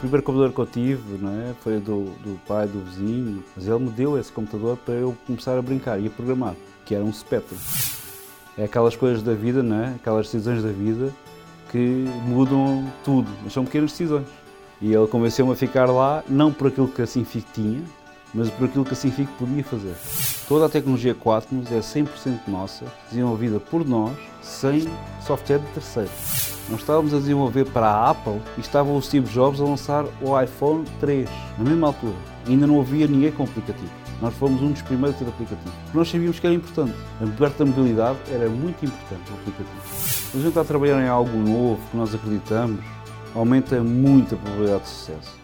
[0.00, 1.54] primeiro computador que eu tive não é?
[1.60, 5.58] foi do, do pai do vizinho, mas ele me deu esse computador para eu começar
[5.58, 7.56] a brincar e a programar, que era um Spectrum.
[8.56, 9.94] É aquelas coisas da vida, não é?
[9.94, 11.12] aquelas decisões da vida
[11.70, 14.26] que mudam tudo, mas são pequenas decisões.
[14.80, 17.82] E ele convenceu-me a ficar lá, não por aquilo que a Sinfic tinha,
[18.34, 19.94] mas por aquilo que a Sinfic podia fazer.
[20.46, 24.88] Toda a tecnologia Quatnos é 100% nossa, desenvolvida por nós, sem
[25.20, 26.10] software de terceiro.
[26.68, 30.40] Nós estávamos a desenvolver para a Apple e estava o Steve Jobs a lançar o
[30.40, 32.16] iPhone 3, na mesma altura.
[32.46, 33.90] Ainda não havia ninguém com aplicativo.
[34.20, 35.72] Nós fomos um dos primeiros a ter aplicativo.
[35.94, 36.94] Nós sabíamos que era importante.
[37.20, 39.80] A liberta mobilidade era muito importante, o aplicativo.
[40.34, 42.80] A gente está a trabalhar em algo novo, que nós acreditamos,
[43.34, 45.37] aumenta muito a probabilidade de sucesso.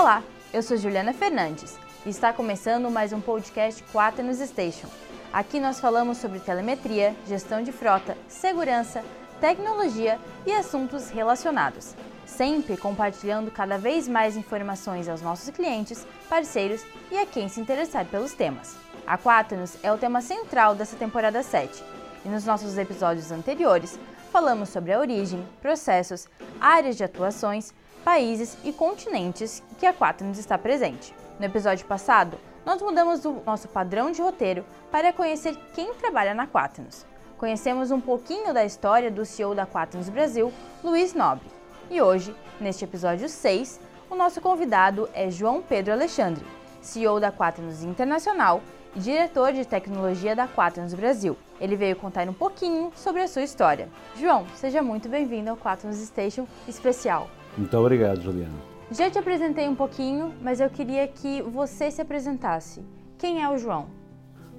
[0.00, 0.22] Olá,
[0.54, 4.86] eu sou Juliana Fernandes e está começando mais um podcast Quaternos Station.
[5.32, 9.04] Aqui nós falamos sobre telemetria, gestão de frota, segurança,
[9.40, 10.16] tecnologia
[10.46, 17.26] e assuntos relacionados, sempre compartilhando cada vez mais informações aos nossos clientes, parceiros e a
[17.26, 18.76] quem se interessar pelos temas.
[19.04, 21.82] A Quaternos é o tema central dessa temporada 7
[22.24, 23.98] e nos nossos episódios anteriores
[24.30, 26.28] falamos sobre a origem, processos,
[26.60, 31.14] áreas de atuações, países e continentes que a Quaternos está presente.
[31.38, 36.46] No episódio passado, nós mudamos o nosso padrão de roteiro para conhecer quem trabalha na
[36.46, 37.06] Quaternos.
[37.38, 41.46] Conhecemos um pouquinho da história do CEO da Quaternos Brasil, Luiz Nobre.
[41.88, 46.44] E hoje, neste episódio 6, o nosso convidado é João Pedro Alexandre,
[46.82, 48.60] CEO da Quaternos Internacional
[48.94, 51.36] e diretor de tecnologia da Quaternos Brasil.
[51.60, 53.88] Ele veio contar um pouquinho sobre a sua história.
[54.16, 57.28] João, seja muito bem-vindo ao Quaternos Station especial.
[57.58, 58.54] Muito obrigado, Juliana.
[58.90, 62.80] Já te apresentei um pouquinho, mas eu queria que você se apresentasse.
[63.18, 63.86] Quem é o João?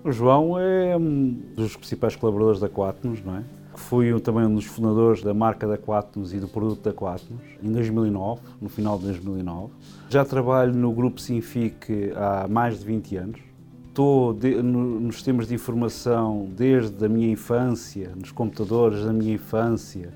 [0.04, 3.44] O João é um dos principais colaboradores da Quatnos, não é?
[3.74, 7.72] Fui também um dos fundadores da marca da Quatnos e do produto da Quatnos em
[7.72, 9.72] 2009, no final de 2009.
[10.10, 13.40] Já trabalho no grupo Sinfic há mais de 20 anos.
[13.88, 19.34] Estou de, no, nos sistemas de informação desde a minha infância, nos computadores da minha
[19.34, 20.14] infância,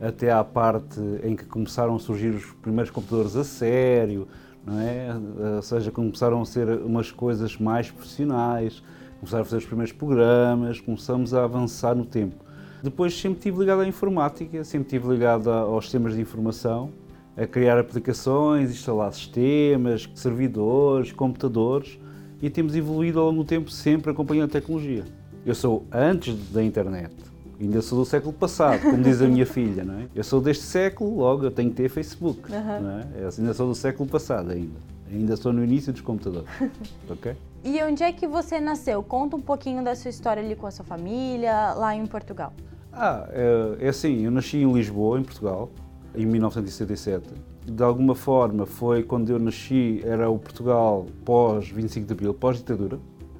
[0.00, 4.26] até à parte em que começaram a surgir os primeiros computadores a sério,
[4.66, 5.14] não é?
[5.56, 8.82] Ou seja, começaram a ser umas coisas mais profissionais,
[9.20, 12.44] começaram a fazer os primeiros programas, começamos a avançar no tempo.
[12.82, 16.90] Depois sempre estive ligado à informática, sempre estive ligado aos sistemas de informação,
[17.36, 21.98] a criar aplicações, instalar sistemas, servidores, computadores
[22.42, 25.04] e temos evoluído ao longo do tempo sempre acompanhando a tecnologia.
[25.46, 27.14] Eu sou antes da internet,
[27.60, 30.06] Ainda sou do século passado, como diz a minha filha, não é?
[30.14, 32.80] Eu sou deste século, logo eu tenho que ter Facebook, uhum.
[32.80, 33.06] não é?
[33.16, 34.78] Eu ainda sou do século passado ainda.
[35.10, 36.48] Ainda sou no início dos computadores,
[37.08, 37.36] ok?
[37.62, 39.02] E onde é que você nasceu?
[39.02, 42.52] Conta um pouquinho da sua história ali com a sua família, lá em Portugal.
[42.92, 45.70] Ah, é, é assim, eu nasci em Lisboa, em Portugal,
[46.14, 47.28] em 1977.
[47.66, 52.98] De alguma forma foi quando eu nasci, era o Portugal pós 25 de Abril, pós-ditadura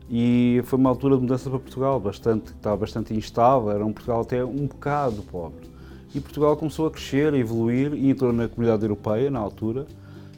[0.08, 4.20] e foi uma altura de mudança para Portugal, bastante, estava bastante instável, era um Portugal
[4.20, 5.68] até um bocado pobre.
[6.14, 9.86] E Portugal começou a crescer, a evoluir e entrou na comunidade europeia na altura.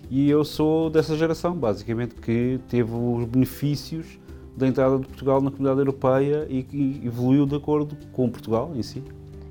[0.08, 4.18] E eu sou dessa geração, basicamente, que teve os benefícios
[4.56, 8.82] da entrada de Portugal na comunidade europeia e que evoluiu de acordo com Portugal em
[8.82, 9.02] si.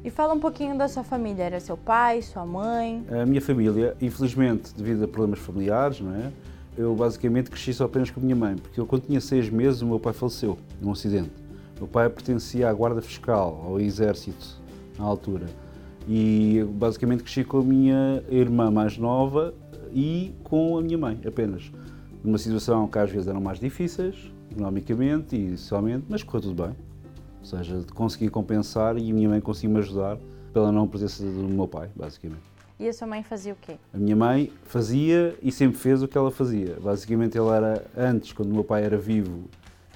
[0.04, 1.44] E fala um pouquinho da sua família.
[1.44, 3.06] Era seu pai, sua mãe?
[3.10, 6.32] A minha família, infelizmente, devido a problemas familiares, não é?
[6.78, 9.82] Eu basicamente cresci só apenas com a minha mãe, porque eu, quando tinha seis meses
[9.82, 11.32] o meu pai faleceu num acidente.
[11.78, 14.62] O meu pai pertencia à guarda fiscal, ao exército,
[14.98, 15.46] na altura.
[16.08, 19.54] E eu basicamente cresci com a minha irmã mais nova
[19.92, 21.72] e com a minha mãe, apenas.
[22.24, 26.76] Numa situação que às vezes eram mais difíceis, economicamente e socialmente, mas correu tudo bem.
[27.40, 30.18] Ou seja, consegui compensar e a minha mãe conseguiu me ajudar
[30.52, 32.55] pela não presença do meu pai, basicamente.
[32.78, 33.78] E a sua mãe fazia o quê?
[33.94, 36.78] A minha mãe fazia e sempre fez o que ela fazia.
[36.82, 39.46] Basicamente, ela era, antes, quando o meu pai era vivo,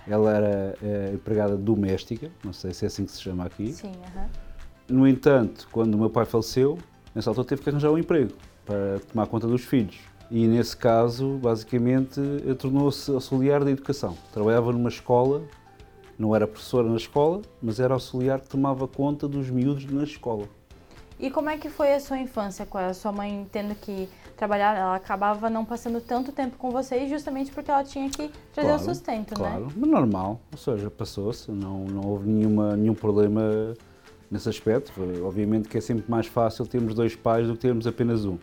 [0.08, 3.74] ela era é, empregada doméstica, não sei se é assim que se chama aqui.
[3.74, 4.28] Sim, -huh.
[4.88, 6.80] No entanto, quando o meu pai faleceu,
[7.14, 8.32] nessa altura teve que arranjar um emprego
[8.66, 10.00] para tomar conta dos filhos.
[10.32, 12.22] E nesse caso, basicamente,
[12.60, 14.16] tornou-se auxiliar da educação.
[14.32, 15.44] Trabalhava numa escola,
[16.18, 20.48] não era professora na escola, mas era auxiliar que tomava conta dos miúdos na escola.
[21.20, 24.08] E como é que foi a sua infância com a sua mãe tendo que
[24.38, 24.78] trabalhar?
[24.78, 28.82] Ela acabava não passando tanto tempo com vocês justamente porque ela tinha que trazer claro,
[28.82, 29.66] o sustento, claro.
[29.66, 29.72] né?
[29.74, 30.40] Claro, normal.
[30.50, 33.74] Ou seja, passou-se, não, não houve nenhuma, nenhum problema
[34.32, 34.94] nesse aspecto.
[35.26, 38.38] Obviamente que é sempre mais fácil termos dois pais do que termos apenas um.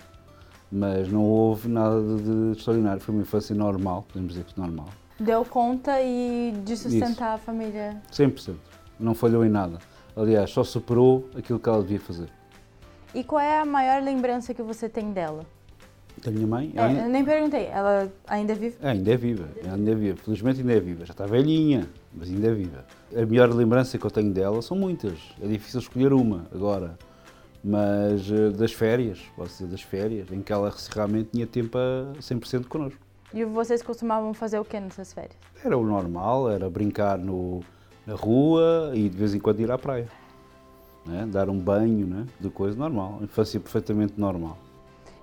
[0.71, 3.01] Mas não houve nada de extraordinário.
[3.01, 4.89] Foi uma infância normal, podemos dizer que normal.
[5.19, 7.23] Deu conta e de sustentar Isso.
[7.23, 8.03] a família?
[8.13, 8.55] 100%.
[9.01, 9.79] Não falhou em nada.
[10.15, 12.29] Aliás, só superou aquilo que ela devia fazer.
[13.17, 15.47] E qual é a maior lembrança que você tem dela?
[16.23, 16.71] Da minha mãe?
[16.77, 18.77] É, eu nem perguntei, ela ainda é viva?
[18.83, 20.17] É, ainda é viva, ainda é viva.
[20.19, 21.07] Felizmente ainda é viva.
[21.07, 22.85] Já está velhinha, mas ainda é viva.
[23.17, 25.19] A melhor lembrança que eu tenho dela são muitas.
[25.41, 26.99] É difícil escolher uma agora.
[27.65, 32.13] Mas eh, das férias, posso dizer das férias, em que ela realmente tinha tempo a
[32.21, 33.01] 100% connosco.
[33.33, 35.39] E vocês costumavam fazer o que nessas férias?
[35.65, 37.61] Era o normal, era brincar no,
[38.07, 40.07] na rua e de vez em quando ir à praia.
[41.07, 41.27] Né?
[41.27, 42.27] Dar um banho, né?
[42.41, 44.59] de coisa normal, infância perfeitamente normal.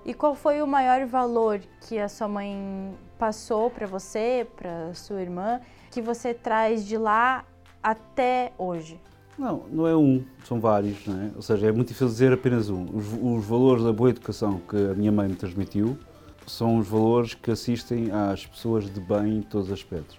[0.04, 5.22] E qual foi o maior valor que a sua mãe passou para você, para sua
[5.22, 5.60] irmã,
[5.90, 7.44] que você traz de lá
[7.82, 9.00] até hoje?
[9.38, 11.30] Não, não é um, são vários, não é?
[11.34, 12.84] Ou seja, é muito difícil dizer apenas um.
[12.94, 15.98] Os, os, valores da boa educação que a minha mãe me transmitiu
[16.46, 20.18] são os valores que assistem às pessoas de bem em todos os aspectos.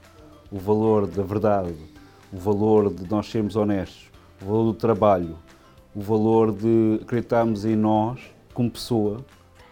[0.51, 1.75] O valor da verdade,
[2.33, 5.37] o valor de nós sermos honestos, o valor do trabalho,
[5.95, 8.19] o valor de acreditarmos em nós
[8.53, 9.23] como pessoa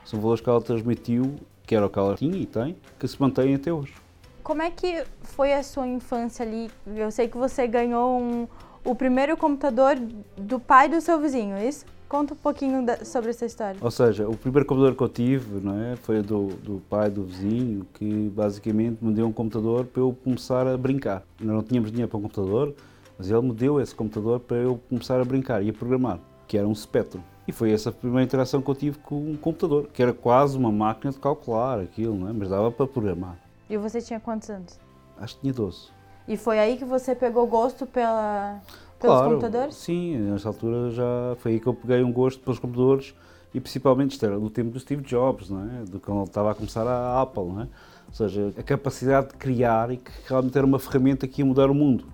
[0.05, 1.35] são valores que ela transmitiu,
[1.65, 3.93] que era o que ela tinha e tem, que se mantém até hoje.
[4.41, 6.69] Como é que foi a sua infância ali?
[6.85, 8.47] Eu sei que você ganhou um,
[8.83, 9.95] o primeiro computador
[10.37, 11.85] do pai do seu vizinho, é isso?
[12.09, 13.77] Conta um pouquinho da, sobre essa história.
[13.81, 17.23] Ou seja, o primeiro computador que eu tive não é, foi do, do pai do
[17.23, 21.23] vizinho, que basicamente me deu um computador para eu começar a brincar.
[21.39, 22.75] Nós não tínhamos dinheiro para um computador,
[23.18, 26.57] mas ele me deu esse computador para eu começar a brincar e a programar, que
[26.57, 27.21] era um Spectrum.
[27.48, 30.57] E foi essa a primeira interação que eu tive com um computador, que era quase
[30.57, 32.33] uma máquina de calcular aquilo, não é?
[32.33, 33.38] mas dava para programar.
[33.69, 34.80] E você tinha quantos anos?
[35.18, 35.89] Acho que tinha 12.
[36.27, 38.62] E foi aí que você pegou gosto pela,
[39.00, 39.75] pelos claro, computadores?
[39.75, 43.13] Sim, nessa altura já foi aí que eu peguei um gosto pelos computadores
[43.54, 45.83] e principalmente isto era do tempo do Steve Jobs, não é?
[45.83, 47.44] de quando ele estava a começar a Apple.
[47.44, 47.68] Não é?
[48.07, 51.69] Ou seja, a capacidade de criar e que realmente era uma ferramenta que ia mudar
[51.69, 52.06] o mundo.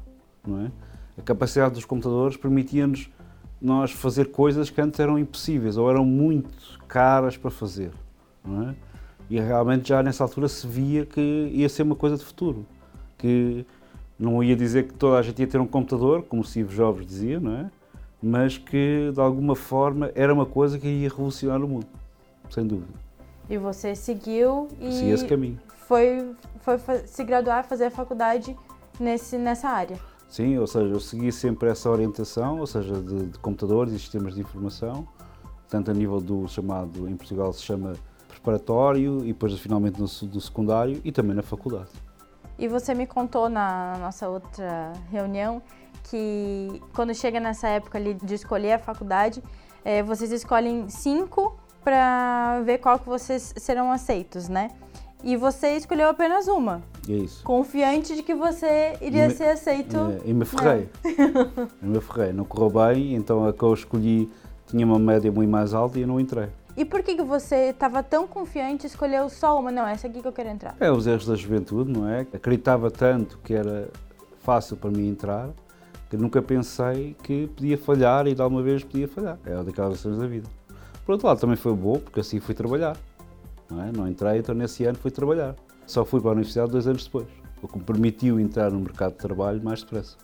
[0.45, 0.71] Não é?
[1.19, 3.09] A capacidade dos computadores permitia-nos
[3.61, 7.91] nós fazer coisas que antes eram impossíveis ou eram muito caras para fazer.
[8.45, 8.75] É?
[9.29, 11.21] E realmente já nessa altura se via que
[11.53, 12.65] ia ser uma coisa de futuro.
[13.17, 13.65] Que
[14.17, 17.39] não ia dizer que toda a gente ia ter um computador, como Steve Jobs dizia,
[17.39, 17.69] não é?
[18.21, 21.87] mas que de alguma forma era uma coisa que ia revolucionar o mundo,
[22.49, 22.93] sem dúvida.
[23.49, 25.59] E você seguiu e Segui esse caminho.
[25.87, 28.55] Foi, foi se graduar, fazer a faculdade
[28.99, 29.97] nesse, nessa área.
[30.29, 34.35] Sim, ou seja, eu segui sempre essa orientação, ou seja, de, de computadores e sistemas
[34.35, 35.07] de informação,
[35.67, 37.93] tanto a nível do chamado, em Portugal se chama
[38.27, 41.89] preparatório e depois finalmente no, do secundário e também na faculdade.
[42.59, 45.61] E você me contou na nossa outra reunião
[46.03, 49.41] que quando chega nessa época ali de escolher a faculdade,
[49.83, 54.69] é, vocês escolhem cinco para ver qual que vocês serão aceitos, né?
[55.23, 56.81] E você escolheu apenas uma.
[57.09, 57.43] É isso.
[57.43, 59.97] Confiante de que você iria me, ser aceito.
[59.97, 60.89] É, e me ferrei.
[61.81, 62.31] e me ferrei.
[62.31, 64.29] Não correu bem, então a que eu escolhi
[64.67, 66.49] tinha uma média muito mais alta e eu não entrei.
[66.77, 69.71] E por que, que você estava tão confiante e escolheu só uma?
[69.71, 70.77] Não, essa aqui que eu quero entrar.
[70.79, 72.21] É, os erros da juventude, não é?
[72.33, 73.89] Acreditava tanto que era
[74.43, 75.49] fácil para mim entrar
[76.09, 79.37] que nunca pensei que podia falhar e de alguma vez podia falhar.
[79.45, 80.49] É uma daquelas lições da vida.
[81.05, 82.97] Por outro lado, também foi bom, porque assim fui trabalhar.
[83.69, 83.91] Não, é?
[83.91, 85.55] não entrei, então nesse ano fui trabalhar.
[85.89, 87.25] Só fui para a universidade dois anos depois,
[87.63, 90.17] o que me permitiu entrar no mercado de trabalho mais depressa.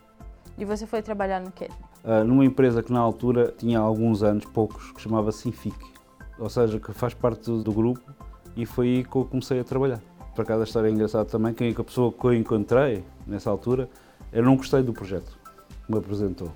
[0.59, 1.69] E você foi trabalhar no quê?
[2.03, 5.75] Uh, numa empresa que na altura tinha alguns anos, poucos, que chamava Sinfic,
[6.37, 7.99] ou seja, que faz parte do, do grupo
[8.55, 9.99] e foi aí que eu comecei a trabalhar.
[10.35, 13.49] Por acaso a história é engraçada também, quem é a pessoa que eu encontrei nessa
[13.49, 13.89] altura,
[14.31, 15.35] eu não gostei do projeto
[15.83, 16.51] que me apresentou.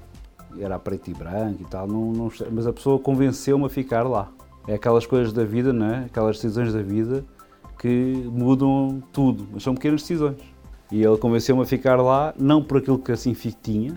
[0.60, 4.32] Era preto e branco e tal, não, não mas a pessoa convenceu-me a ficar lá.
[4.68, 6.06] É aquelas coisas da vida, não é?
[6.06, 7.26] aquelas decisões da vida
[7.80, 10.38] que mudam tudo, mas são pequenas decisões.
[10.92, 13.94] E ele convenceu-me a ficar lá, não por aquilo que a Sinfic tinha,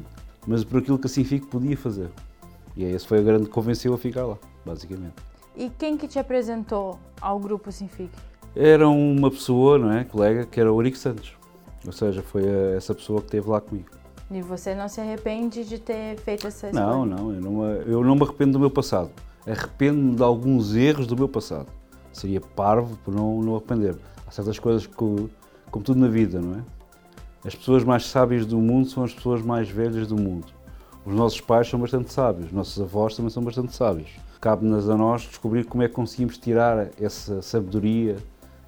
[0.46, 2.10] mas por aquilo que a Sinfic podia fazer.
[2.76, 5.14] E esse foi o grande que convenceu a ficar lá, basicamente.
[5.56, 8.10] E quem que te apresentou ao grupo Sinfic?
[8.54, 11.34] Era uma pessoa, não é, colega, que era o Eurico Santos.
[11.84, 12.44] Ou seja, foi
[12.76, 13.90] essa pessoa que esteve lá comigo.
[14.30, 16.86] E você não se arrepende de ter feito essa escolha?
[16.86, 19.10] Não, não, eu não, eu não me arrependo do meu passado.
[19.46, 21.66] Arrependo-me de alguns erros do meu passado.
[22.12, 23.96] Seria parvo por não, não arrepender.
[24.26, 26.62] Há certas coisas que, como tudo na vida, não é?
[27.44, 30.46] As pessoas mais sábias do mundo são as pessoas mais velhas do mundo.
[31.04, 34.10] Os nossos pais são bastante sábios, os nossos avós também são bastante sábios.
[34.40, 38.16] Cabe-nos a nós descobrir como é que conseguimos tirar essa sabedoria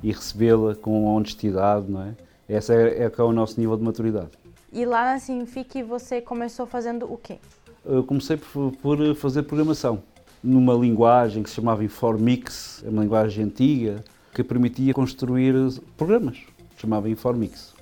[0.02, 2.14] e recebê-la com honestidade, não é?
[2.48, 4.30] Esse é, é, é o nosso nível de maturidade.
[4.72, 7.38] E lá na Simfic você começou fazendo o quê?
[7.84, 10.02] Eu comecei por, por fazer programação
[10.44, 15.54] numa linguagem que se chamava Informix, é uma linguagem antiga que permitia construir
[15.96, 16.38] programas,
[16.76, 17.74] chamava Informix.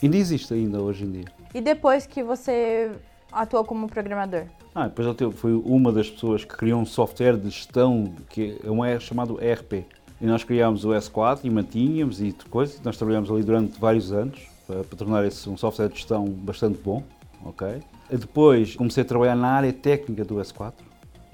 [0.00, 1.24] Ainda existe ainda hoje em dia.
[1.52, 2.92] E depois que você
[3.32, 4.44] atuou como programador?
[4.74, 8.70] Ah, depois eu fui uma das pessoas que criou um software de gestão que é
[8.70, 9.84] um chamado ERP.
[10.20, 12.80] E nós criámos o S4 e mantínhamos e coisas.
[12.82, 16.78] Nós trabalhamos ali durante vários anos para, para tornar esse um software de gestão bastante
[16.78, 17.02] bom.
[17.44, 17.82] ok?
[18.10, 20.72] Depois comecei a trabalhar na área técnica do S4,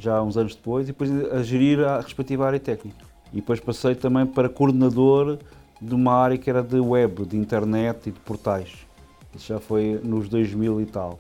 [0.01, 3.05] já uns anos depois, e depois a gerir a respectiva área técnica.
[3.33, 5.39] E depois passei também para coordenador
[5.81, 8.87] de uma área que era de web, de internet e de portais.
[9.35, 11.19] Isso já foi nos 2000 e tal.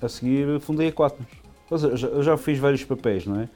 [0.00, 1.28] A seguir fundei a Quatnos.
[1.70, 3.48] Eu já fiz vários papéis, não é?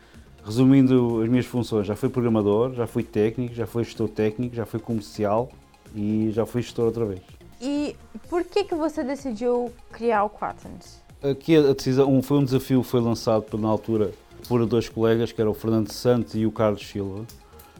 [0.45, 4.67] Resumindo as minhas funções, já fui programador, já fui técnico, já fui gestor técnico, já
[4.67, 5.49] fui comercial
[5.95, 7.23] e já fui gestor outra vez.
[7.61, 7.97] E
[8.29, 11.03] por que que você decidiu criar o Quatnos?
[11.23, 14.13] Aqui a decisão foi um desafio foi lançado na altura
[14.49, 17.25] por dois colegas, que era o Fernando Santos e o Carlos Silva.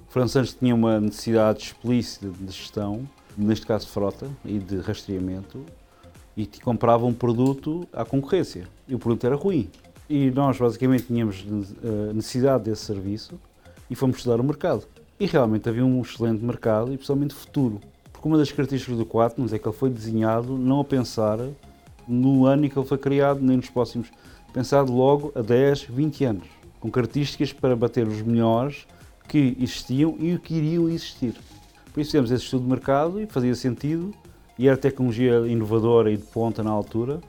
[0.09, 5.65] O Fernando Santos tinha uma necessidade explícita de gestão, neste caso frota e de rastreamento,
[6.37, 8.69] e comprava um produto à concorrência.
[8.89, 9.69] E o produto era ruim.
[10.09, 11.45] E nós basicamente tínhamos
[11.83, 13.39] eh, necessidade desse serviço
[13.89, 14.85] e fomos estudar o mercado.
[15.19, 17.81] E realmente havia um excelente mercado e principalmente futuro.
[18.13, 21.39] Porque uma das características do Quatnos é que ele foi desenhado não a pensar
[22.07, 24.09] no ano em que ele foi criado, nem nos próximos,
[24.55, 26.47] pensado logo a 10, 20 anos,
[26.79, 28.87] com características para bater os melhores
[29.27, 31.35] que existiam e o que iriam existir.
[31.93, 34.15] Por isso fizemos esse estudo de mercado e fazia sentido,
[34.57, 37.21] e era tecnologia inovadora e de ponta na altura,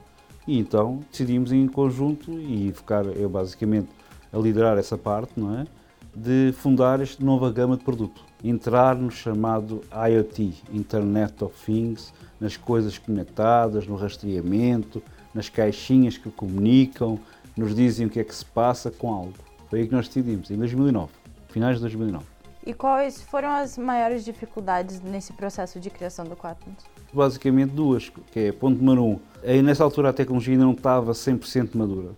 [0.46, 3.88] e então decidimos em conjunto e ficar eu basicamente
[4.32, 5.66] a liderar essa parte, não é?
[6.14, 8.22] De fundar esta nova gama de produto.
[8.44, 15.02] Entrar no chamado IoT, Internet of Things, nas coisas conectadas, no rastreamento,
[15.36, 17.20] nas caixinhas que comunicam,
[17.56, 19.34] nos dizem o que é que se passa com algo.
[19.68, 21.12] Foi aí que nós decidimos, em 2009,
[21.50, 22.24] finais de 2009.
[22.64, 26.84] E quais foram as maiores dificuldades nesse processo de criação do Quatnos?
[27.12, 29.20] Basicamente duas, que é ponto número um.
[29.44, 32.10] Aí, nessa altura a tecnologia ainda não estava 100% madura.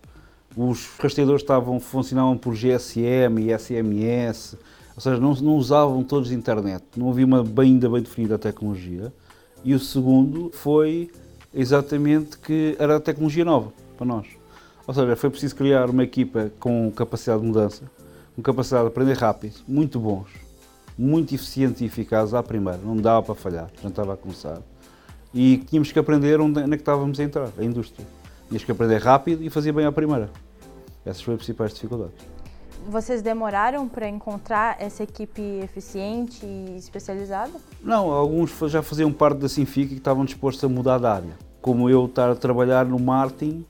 [0.57, 4.57] Os rastreadores estavam, funcionavam por GSM e SMS,
[4.95, 8.35] ou seja, não, não usavam todos a internet, não havia uma bem, ainda bem definida
[8.35, 9.13] a tecnologia.
[9.63, 11.11] E o segundo foi
[11.53, 14.27] exatamente que era tecnologia nova para nós.
[14.85, 17.83] Ou seja, foi preciso criar uma equipa com capacidade de mudança,
[18.35, 20.29] com capacidade de aprender rápido, muito bons,
[20.97, 24.59] muito eficientes e eficazes à primeira, não dava para falhar, já estava a começar.
[25.33, 28.05] E tínhamos que aprender onde, onde é que estávamos a entrar, a indústria.
[28.47, 30.29] Tínhamos que aprender rápido e fazer bem à primeira.
[31.05, 32.38] Essas foram as principais dificuldades.
[32.87, 37.51] Vocês demoraram para encontrar essa equipe eficiente e especializada?
[37.83, 41.37] Não, alguns já faziam parte da Sinfica e estavam dispostos a mudar de área.
[41.61, 43.65] Como eu estar a trabalhar no marketing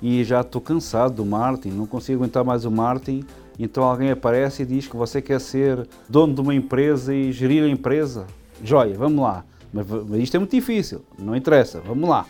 [0.00, 3.24] e já estou cansado do marketing, não consigo aguentar mais o marketing,
[3.58, 7.64] então alguém aparece e diz que você quer ser dono de uma empresa e gerir
[7.64, 8.26] a empresa.
[8.62, 9.44] Joia, vamos lá.
[9.72, 12.26] Mas, mas isto é muito difícil, não interessa, vamos lá.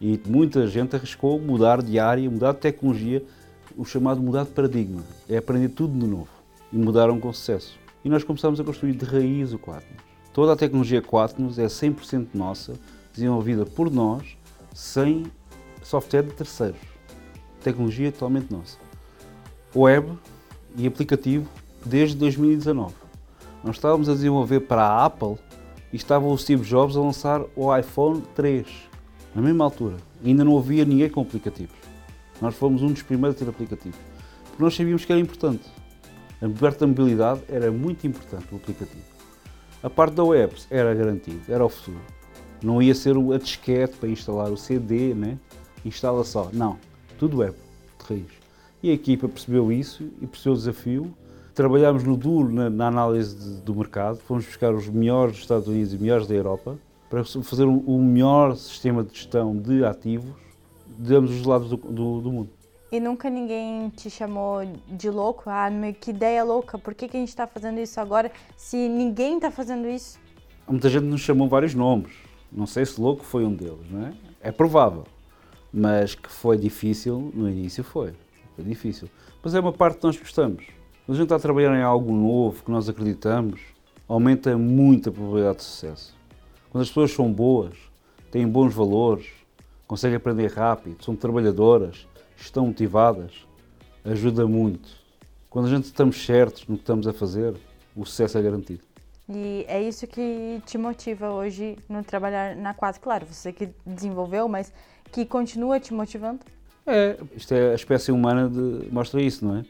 [0.00, 3.22] E muita gente arriscou mudar de área, mudar de tecnologia
[3.78, 6.28] o chamado mudar de paradigma, é aprender tudo de novo
[6.72, 7.78] e mudaram com sucesso.
[8.04, 10.02] E nós começamos a construir de raiz o Quatnos.
[10.34, 12.74] Toda a tecnologia Quatnos é 100% nossa,
[13.14, 14.36] desenvolvida por nós,
[14.74, 15.26] sem
[15.80, 16.80] software de terceiros.
[17.62, 18.76] Tecnologia totalmente nossa.
[19.74, 20.18] Web
[20.76, 21.48] e aplicativo
[21.86, 22.92] desde 2019.
[23.62, 25.36] Nós estávamos a desenvolver para a Apple
[25.92, 28.66] e estava o Steve Jobs a lançar o iPhone 3,
[29.36, 29.96] na mesma altura.
[30.24, 31.87] Ainda não havia ninguém com aplicativos.
[32.40, 33.96] Nós fomos um dos primeiros a ter aplicativo.
[34.48, 35.64] Porque nós sabíamos que era importante.
[36.40, 39.02] A aberta mobilidade era muito importante, o aplicativo.
[39.82, 42.00] A parte da web era garantido, era o futuro.
[42.62, 45.38] Não ia ser a disquete para instalar o CD, né?
[45.84, 46.50] instala só.
[46.52, 46.78] Não,
[47.18, 47.54] tudo web,
[47.98, 48.30] de raiz.
[48.82, 51.14] E a equipa percebeu isso e percebeu o desafio.
[51.54, 55.66] Trabalhámos no duro na, na análise de, do mercado, fomos buscar os melhores dos Estados
[55.66, 56.78] Unidos e melhores da Europa
[57.10, 60.47] para fazer o um, um melhor sistema de gestão de ativos
[60.98, 62.50] de ambos os lados do, do, do, mundo.
[62.90, 65.44] E nunca ninguém te chamou de louco?
[65.46, 65.68] Ah,
[66.00, 69.50] que ideia louca, por que, que a gente está fazendo isso agora se ninguém está
[69.50, 70.18] fazendo isso?
[70.66, 72.12] Muita gente nos chamou vários nomes.
[72.50, 74.12] Não sei se louco foi um deles, não é?
[74.40, 75.04] É provável.
[75.72, 78.12] Mas que foi difícil, no início foi.
[78.56, 79.08] Foi difícil.
[79.42, 80.64] Mas é uma parte que nós gostamos.
[81.06, 83.60] Quando a gente está a trabalhar em algo novo, que nós acreditamos,
[84.08, 86.16] aumenta muito a probabilidade de sucesso.
[86.70, 87.76] Quando as pessoas são boas,
[88.30, 89.26] têm bons valores,
[89.88, 93.32] conseguem aprender rápido, são trabalhadoras, estão motivadas,
[94.04, 94.88] ajuda muito.
[95.48, 97.54] Quando a gente estamos certos no que estamos a fazer,
[97.96, 98.82] o sucesso é garantido.
[99.30, 103.00] E é isso que te motiva hoje no trabalhar na Quase.
[103.00, 104.72] Claro, você que desenvolveu, mas
[105.10, 106.40] que continua te motivando?
[106.86, 109.64] É, isto é a espécie humana de, mostra isso, não é?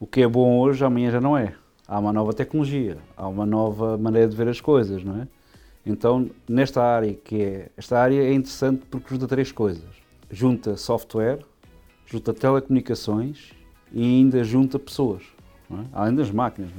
[0.00, 1.54] O que é bom hoje, amanhã já não é.
[1.86, 5.28] Há uma nova tecnologia, há uma nova maneira de ver as coisas, não é?
[5.84, 9.88] Então, nesta área que é, esta área é interessante porque junta três coisas.
[10.30, 11.38] Junta software,
[12.06, 13.52] junta telecomunicações
[13.92, 15.22] e ainda junta pessoas,
[15.70, 15.84] é?
[15.92, 16.70] além das máquinas,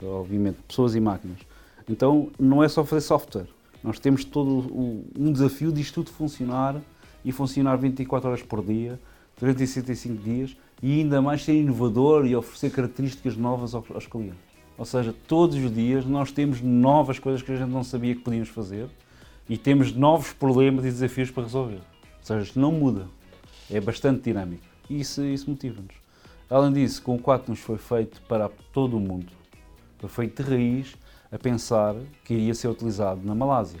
[0.00, 0.04] é?
[0.04, 1.38] obviamente, pessoas e máquinas.
[1.88, 3.46] Então não é só fazer software,
[3.82, 6.80] nós temos todo o, um desafio disto tudo funcionar
[7.24, 8.98] e funcionar 24 horas por dia,
[9.36, 14.51] 365 dias e ainda mais ser inovador e oferecer características novas aos, aos clientes.
[14.82, 18.20] Ou seja, todos os dias nós temos novas coisas que a gente não sabia que
[18.20, 18.88] podíamos fazer
[19.48, 21.76] e temos novos problemas e desafios para resolver.
[21.76, 23.06] Ou seja, isto não muda,
[23.70, 25.94] é bastante dinâmico e isso, isso motiva-nos.
[26.50, 29.30] Além disso, com o 4 nos foi feito para todo o mundo.
[30.00, 30.96] Foi feito de raiz
[31.30, 33.78] a pensar que iria ser utilizado na Malásia,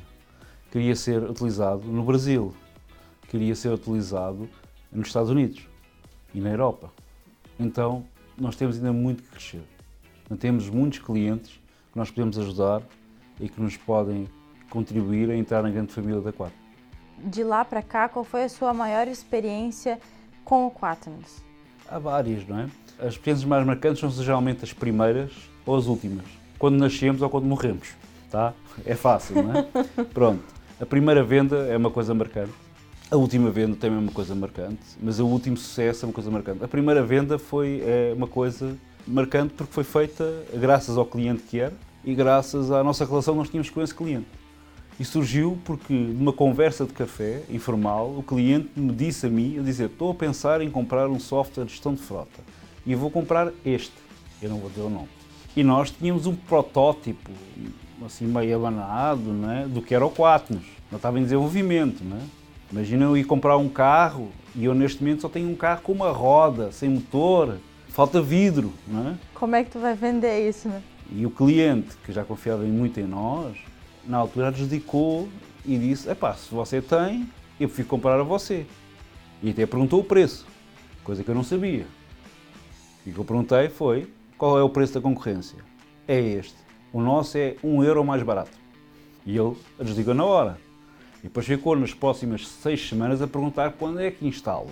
[0.70, 2.54] queria ser utilizado no Brasil,
[3.28, 4.48] queria ser utilizado
[4.92, 5.66] nos Estados Unidos
[6.32, 6.92] e na Europa.
[7.58, 8.04] Então,
[8.38, 9.71] nós temos ainda muito que crescer.
[10.36, 11.60] Temos muitos clientes
[11.92, 12.82] que nós podemos ajudar
[13.40, 14.28] e que nos podem
[14.70, 16.60] contribuir a entrar na grande família da Quatnos.
[17.18, 20.00] De lá para cá, qual foi a sua maior experiência
[20.44, 21.42] com o Quatnos?
[21.88, 22.68] Há várias, não é?
[22.98, 25.32] As experiências mais marcantes são geralmente as primeiras
[25.66, 27.88] ou as últimas quando nascemos ou quando morremos,
[28.30, 28.54] tá?
[28.86, 29.66] É fácil, não é?
[30.14, 30.44] Pronto.
[30.80, 32.52] A primeira venda é uma coisa marcante.
[33.10, 36.30] A última venda também é uma coisa marcante, mas o último sucesso é uma coisa
[36.30, 36.62] marcante.
[36.62, 41.58] A primeira venda foi é, uma coisa marcante porque foi feita graças ao cliente que
[41.58, 44.26] era e graças à nossa relação que nós tínhamos com esse cliente.
[45.00, 49.62] E surgiu porque, numa conversa de café informal, o cliente me disse a mim, eu
[49.62, 52.40] dizer, estou a pensar em comprar um software de gestão de frota
[52.86, 53.94] e vou comprar este.
[54.40, 55.08] Eu não vou dizer o nome.
[55.56, 57.30] E nós tínhamos um protótipo,
[58.04, 60.64] assim meio abanado, né, do que era o Quatnos.
[60.90, 62.02] Não estava em desenvolvimento.
[62.04, 62.20] Né?
[62.70, 65.92] Imagina eu ir comprar um carro e eu neste momento só tenho um carro com
[65.92, 67.58] uma roda, sem motor,
[67.92, 68.72] falta vidro.
[68.86, 69.18] Né?
[69.34, 70.68] Como é que tu vai vender isso?
[70.68, 70.82] Né?
[71.10, 73.56] E o cliente, que já confiava muito em nós,
[74.04, 75.28] na altura dedicou
[75.64, 77.28] e disse, epá, se você tem,
[77.60, 78.66] eu prefiro comprar a você.
[79.42, 80.46] E até perguntou o preço,
[81.04, 81.86] coisa que eu não sabia.
[83.04, 84.08] E o que eu perguntei foi,
[84.38, 85.58] qual é o preço da concorrência?
[86.08, 86.56] É este.
[86.92, 88.56] O nosso é um euro mais barato.
[89.26, 90.58] E ele desligou na hora.
[91.20, 94.70] E depois ficou nas próximas seis semanas a perguntar quando é que instalo.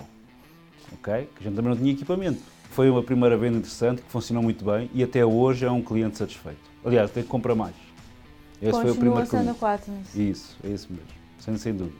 [0.93, 1.29] Ok?
[1.35, 2.41] Que a gente também não tinha equipamento.
[2.71, 6.17] Foi uma primeira venda interessante, que funcionou muito bem e até hoje é um cliente
[6.17, 6.59] satisfeito.
[6.83, 7.75] Aliás, tem que comprar mais.
[8.61, 9.93] Esse Continua foi o primeiro sendo quatro.
[10.15, 11.07] Isso, é isso mesmo.
[11.39, 11.97] Sem, sem dúvida.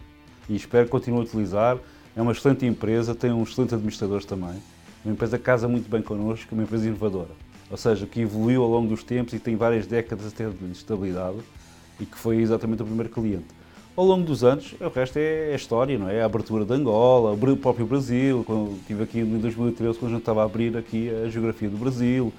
[0.49, 1.77] E espero que continue a utilizar.
[2.15, 4.61] É uma excelente empresa, tem um excelente administrador também.
[5.05, 7.31] Uma empresa que casa muito bem connosco, uma empresa inovadora
[7.71, 10.71] ou seja, que evoluiu ao longo dos tempos e tem várias décadas a ter de
[10.73, 11.37] estabilidade
[11.99, 13.45] e que foi exatamente o primeiro cliente.
[13.93, 16.21] Ao longo dos anos, o resto é, é história, não é?
[16.21, 20.21] A abertura de Angola, o próprio Brasil, quando estive aqui em 2013, quando a gente
[20.21, 22.31] estava a abrir aqui a geografia do Brasil,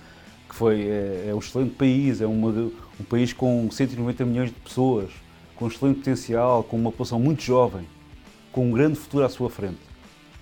[0.48, 4.54] que foi, é, é um excelente país, é uma, um país com 190 milhões de
[4.60, 5.10] pessoas,
[5.54, 7.86] com excelente potencial, com uma população muito jovem,
[8.50, 9.80] com um grande futuro à sua frente,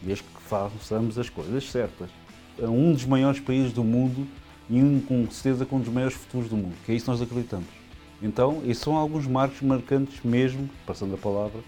[0.00, 2.08] desde que façamos as coisas certas.
[2.56, 4.28] É um dos maiores países do mundo
[4.68, 7.10] e um, com certeza com um dos maiores futuros do mundo, que é isso que
[7.10, 7.79] nós acreditamos.
[8.22, 11.61] Então, esses são alguns marcos marcantes mesmo, passando a palavra,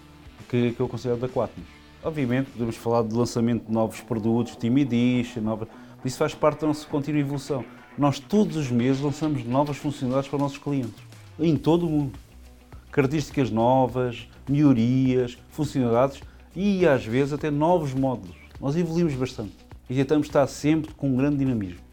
[0.49, 1.65] que, que eu considero da Quatnos.
[2.03, 5.67] Obviamente, podemos falar de lançamento de novos produtos, Team Edition, nova...
[6.03, 7.65] isso faz parte da nossa contínua evolução.
[7.97, 11.01] Nós todos os meses lançamos novas funcionalidades para os nossos clientes,
[11.39, 12.19] em todo o mundo.
[12.91, 16.21] Características novas, melhorias, funcionalidades
[16.55, 18.35] e às vezes até novos módulos.
[18.59, 19.53] Nós evoluímos bastante
[19.89, 21.83] e tentamos estar sempre com um grande dinamismo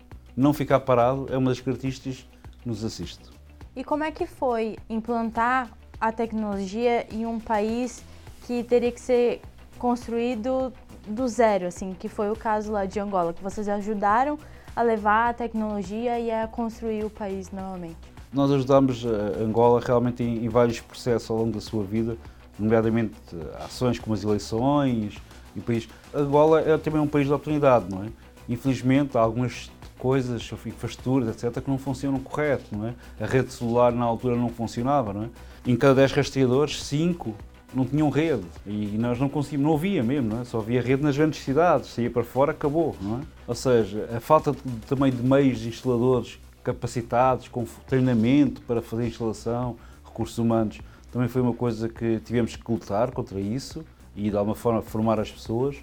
[0.41, 2.27] não ficar parado é uma das características
[2.63, 3.40] que nos assiste.
[3.77, 8.03] E como é que foi implantar a tecnologia em um país
[8.47, 9.41] que teria que ser
[9.79, 10.73] construído
[11.07, 14.39] do zero, assim, que foi o caso lá de Angola, que vocês ajudaram
[14.75, 17.97] a levar a tecnologia e a construir o país novamente?
[18.33, 22.17] Nós ajudamos a Angola realmente em, em vários processos ao longo da sua vida,
[22.59, 23.15] nomeadamente
[23.59, 25.17] ações como as eleições
[25.55, 25.89] e o país.
[26.15, 28.09] Angola é também um país de oportunidade, não é?
[28.49, 32.95] Infelizmente, algumas coisas, infraestruturas, etc., que não funcionam correto, não é?
[33.21, 35.29] A rede celular na altura não funcionava, não é?
[35.67, 37.35] Em cada 10 rastreadores, 5
[37.73, 40.45] não tinham rede e nós não conseguimos, não havia mesmo, não é?
[40.45, 43.21] Só havia rede nas grandes cidades, saía para fora, acabou, não é?
[43.47, 49.07] Ou seja, a falta de, também de meios de instaladores capacitados, com treinamento para fazer
[49.07, 50.81] instalação, recursos humanos,
[51.13, 53.85] também foi uma coisa que tivemos que lutar contra isso
[54.17, 55.77] e de alguma forma formar as pessoas,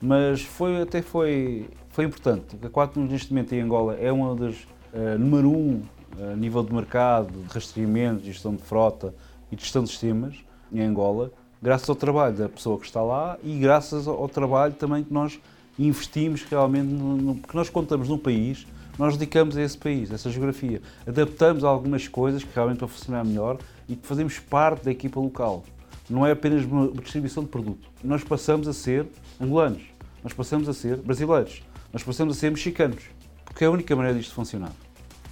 [0.00, 1.68] mas foi até foi
[1.98, 2.56] foi importante.
[2.62, 5.82] A Quatnos, neste momento, em Angola, é uma das uh, número um
[6.16, 9.12] a uh, nível de mercado, de rastreamento, de gestão de frota
[9.50, 10.36] e de gestão de sistemas
[10.72, 15.02] em Angola, graças ao trabalho da pessoa que está lá e graças ao trabalho também
[15.02, 15.40] que nós
[15.76, 18.64] investimos realmente, no, no, porque nós contamos num país,
[18.96, 20.80] nós dedicamos a esse país, a essa geografia.
[21.04, 23.58] Adaptamos algumas coisas que realmente para funcionar melhor
[23.88, 25.64] e que fazemos parte da equipa local.
[26.08, 27.90] Não é apenas uma distribuição de produto.
[28.04, 29.04] Nós passamos a ser
[29.40, 33.04] angolanos nós passamos a ser brasileiros, nós passamos a ser mexicanos,
[33.44, 34.72] porque é a única maneira disto funcionar.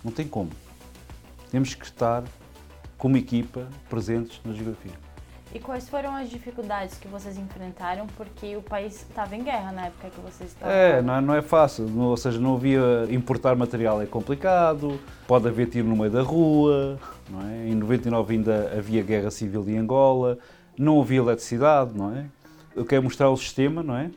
[0.02, 0.50] Não tem como.
[1.50, 2.24] Temos que estar
[2.96, 4.92] como equipa presentes na geografia.
[5.54, 8.06] E quais foram as dificuldades que vocês enfrentaram?
[8.08, 10.74] Porque o país estava em guerra na época que vocês estavam.
[10.74, 11.86] É, não é, não é fácil.
[11.88, 13.06] Não, ou seja, não havia.
[13.08, 16.98] Importar material é complicado, pode haver tiro no meio da rua.
[17.30, 17.68] Não é?
[17.68, 20.38] Em 99 ainda havia guerra civil em Angola,
[20.76, 22.26] não havia eletricidade, não é?
[22.74, 24.10] Eu quero mostrar o sistema, não é?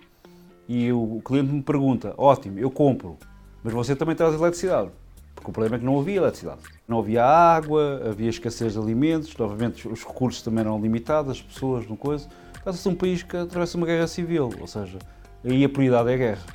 [0.70, 3.18] E o cliente me pergunta: ótimo, eu compro,
[3.64, 4.92] mas você também traz eletricidade.
[5.34, 6.62] Porque o problema é que não havia eletricidade.
[6.88, 11.88] Não havia água, havia escassez de alimentos, novamente os recursos também eram limitados, as pessoas,
[11.88, 12.30] não coisa.
[12.54, 15.00] Trata-se de um país que atravessa uma guerra civil, ou seja,
[15.44, 16.46] aí a prioridade é a guerra,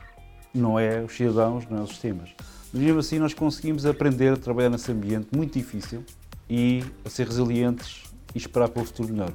[0.54, 2.30] não é os cidadãos, não é os sistemas.
[2.72, 6.04] Mas mesmo assim nós conseguimos aprender a trabalhar nesse ambiente muito difícil
[6.48, 9.32] e a ser resilientes e esperar pelo futuro melhor.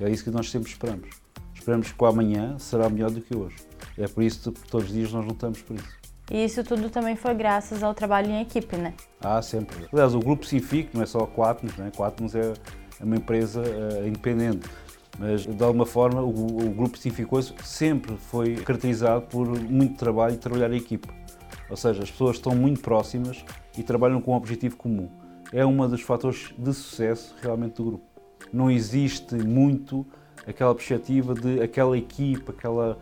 [0.00, 1.25] É isso que nós sempre esperamos.
[1.66, 3.56] Esperamos que o amanhã será melhor do que hoje.
[3.98, 5.98] É por isso que todos os dias nós lutamos por isso.
[6.30, 8.94] E isso tudo também foi graças ao trabalho em equipe, né?
[9.20, 9.76] Ah, sempre.
[9.92, 11.90] Aliás, o Grupo Sinfic não é só a Quatnos, né?
[11.96, 12.52] Quatnos é
[13.00, 14.70] uma empresa uh, independente.
[15.18, 20.38] Mas, de alguma forma, o, o Grupo Sinficoso sempre foi caracterizado por muito trabalho e
[20.38, 21.08] trabalhar em equipe.
[21.68, 23.44] Ou seja, as pessoas estão muito próximas
[23.76, 25.10] e trabalham com um objetivo comum.
[25.52, 28.04] É um dos fatores de sucesso realmente do grupo.
[28.52, 30.06] Não existe muito
[30.46, 32.98] aquela perspectiva de aquela equipe, aquela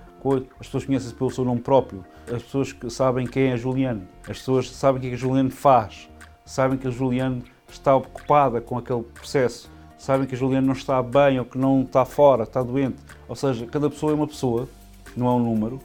[0.59, 2.03] as pessoas conhecem-se pelo seu nome próprio,
[2.33, 6.09] as pessoas sabem quem é Juliano, as pessoas sabem o que é que Juliano faz,
[6.47, 11.03] sabem que a Juliano está ocupada com aquele processo, sabem que a Juliano não está
[11.03, 12.97] bem ou que não está fora, está doente.
[13.29, 14.67] Ou seja, cada pessoa é uma pessoa,
[15.15, 15.79] não é um número,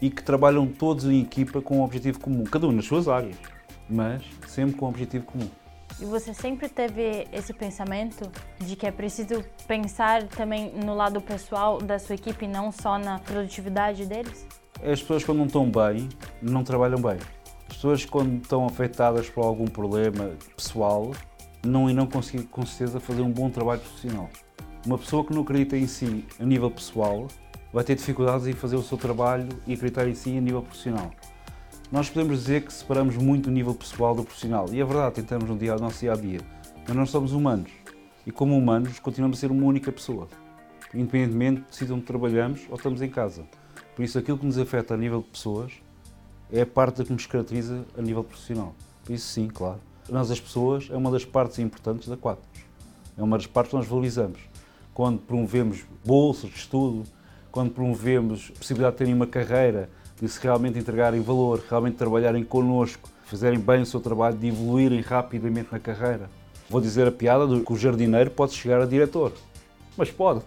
[0.00, 3.36] e que trabalham todos em equipa com um objetivo comum, cada um nas suas áreas,
[3.88, 5.48] mas sempre com um objetivo comum.
[5.98, 11.78] E você sempre teve esse pensamento de que é preciso pensar também no lado pessoal
[11.78, 14.46] da sua equipe, não só na produtividade deles?
[14.82, 16.08] As pessoas, quando não estão bem,
[16.40, 17.18] não trabalham bem.
[17.68, 21.10] As pessoas, quando estão afetadas por algum problema pessoal,
[21.64, 24.30] não irão conseguir, com certeza, fazer um bom trabalho profissional.
[24.86, 27.26] Uma pessoa que não acredita em si a nível pessoal
[27.72, 31.10] vai ter dificuldades em fazer o seu trabalho e acreditar em si a nível profissional.
[31.92, 35.50] Nós podemos dizer que separamos muito o nível pessoal do profissional, e é verdade, tentamos
[35.50, 36.38] no dia, no nosso dia a dia,
[36.86, 37.68] mas nós somos humanos,
[38.24, 40.28] e como humanos continuamos a ser uma única pessoa,
[40.94, 43.42] independentemente de se onde trabalhamos ou estamos em casa.
[43.96, 45.72] Por isso, aquilo que nos afeta a nível de pessoas
[46.52, 48.72] é a parte que nos caracteriza a nível profissional.
[49.04, 49.80] Por isso, sim, claro.
[50.08, 52.48] Nós, as pessoas, é uma das partes importantes da Quatro.
[53.18, 54.38] É uma das partes que nós valorizamos.
[54.94, 57.02] Quando promovemos bolsas de estudo,
[57.50, 62.44] quando promovemos a possibilidade de terem uma carreira de se realmente entregarem valor, realmente trabalharem
[62.44, 66.28] connosco, fazerem bem o seu trabalho, de evoluírem rapidamente na carreira.
[66.68, 69.32] Vou dizer a piada de que o jardineiro pode chegar a diretor.
[69.96, 70.40] Mas pode.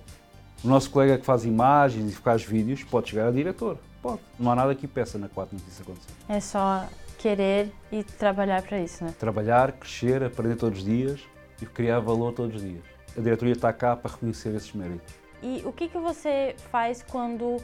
[0.64, 3.78] O nosso colega que faz imagens e faz vídeos pode chegar a diretor.
[4.02, 4.22] Pode.
[4.40, 6.14] Não há nada que peça na 4 Notícias acontecer.
[6.30, 6.86] É só
[7.18, 9.14] querer e trabalhar para isso, né?
[9.20, 11.22] Trabalhar, crescer, aprender todos os dias
[11.62, 12.84] e criar valor todos os dias.
[13.18, 15.14] A diretoria está cá para reconhecer esses méritos.
[15.42, 17.58] E o que, que você faz quando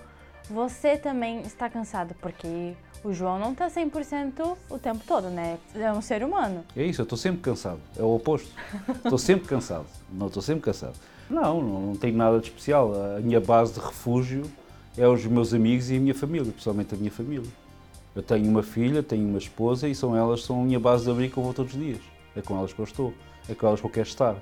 [0.50, 5.58] você também está cansado, porque o João não está 100% o tempo todo, né?
[5.76, 6.64] É um ser humano.
[6.76, 7.80] É isso, eu estou sempre cansado.
[7.98, 8.50] É o oposto.
[8.96, 9.86] Estou sempre cansado.
[10.12, 10.96] Não, estou sempre cansado.
[11.30, 12.94] Não, não, não tenho nada de especial.
[13.16, 14.44] A minha base de refúgio
[14.98, 17.50] é os meus amigos e a minha família, principalmente a minha família.
[18.16, 21.12] Eu tenho uma filha, tenho uma esposa e são elas são a minha base de
[21.12, 22.02] abrigo que eu vou todos os dias.
[22.36, 23.14] É com elas que eu estou.
[23.48, 24.36] É com elas que eu quero estar.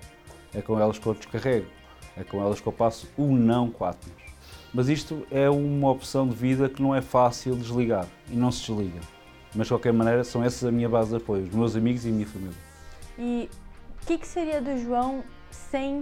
[0.53, 1.67] É com elas que eu descarrego.
[2.15, 4.09] É com elas que eu passo o não quatro.
[4.73, 8.61] Mas isto é uma opção de vida que não é fácil desligar e não se
[8.61, 8.99] desliga.
[9.55, 12.09] Mas de qualquer maneira, são essas a minha base de apoio, os meus amigos e
[12.09, 12.57] a minha família.
[13.17, 13.49] E
[14.01, 16.01] o que, que seria do João sem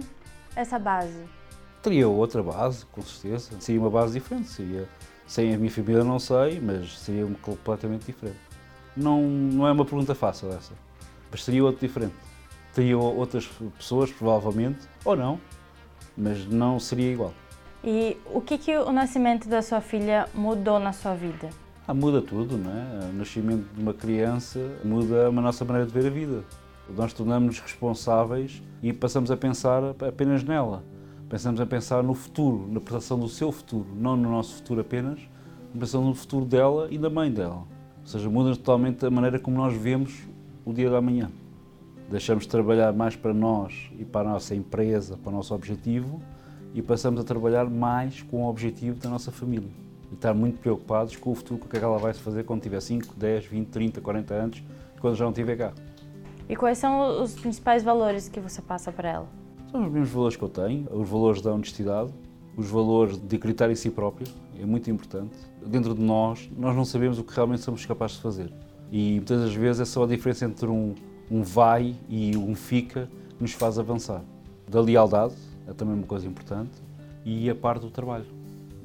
[0.54, 1.24] essa base?
[1.82, 3.52] Teria outra base, com certeza.
[3.60, 4.48] Seria uma base diferente.
[4.48, 4.88] Seria,
[5.26, 8.38] sem a minha família, não sei, mas seria completamente diferente.
[8.96, 10.72] Não, não é uma pergunta fácil essa,
[11.30, 12.14] mas seria outro diferente.
[12.74, 15.40] Teria outras pessoas, provavelmente, ou não,
[16.16, 17.32] mas não seria igual.
[17.88, 21.50] E o que, que o nascimento da sua filha mudou na sua vida?
[21.86, 23.10] Ah, muda tudo, não é?
[23.10, 26.42] O nascimento de uma criança muda a nossa maneira de ver a vida.
[26.96, 30.82] Nós tornamos-nos responsáveis e passamos a pensar apenas nela.
[31.28, 35.20] Pensamos a pensar no futuro, na prestação do seu futuro, não no nosso futuro apenas,
[35.72, 37.58] na prestação no futuro dela e da mãe dela.
[38.00, 40.24] Ou seja, muda totalmente a maneira como nós vemos
[40.64, 41.30] o dia da manhã.
[42.10, 46.20] Deixamos de trabalhar mais para nós e para a nossa empresa, para o nosso objetivo,
[46.76, 49.70] e passamos a trabalhar mais com o objetivo da nossa família
[50.12, 52.60] e estar muito preocupados com o futuro, com o que é ela vai fazer quando
[52.60, 54.62] tiver 5, 10, 20, 30, 40 anos,
[55.00, 55.72] quando já não estiver cá.
[56.46, 59.26] E quais são os principais valores que você passa para ela?
[59.70, 62.12] São os mesmos valores que eu tenho, os valores da honestidade,
[62.54, 64.28] os valores de acreditar em si próprio,
[64.60, 65.34] é muito importante.
[65.66, 68.52] Dentro de nós, nós não sabemos o que realmente somos capazes de fazer.
[68.92, 70.94] E muitas das vezes é só a diferença entre um,
[71.30, 74.22] um vai e um fica que nos faz avançar.
[74.68, 75.34] Da lealdade
[75.66, 76.72] é também uma coisa importante
[77.24, 78.26] e a parte do trabalho.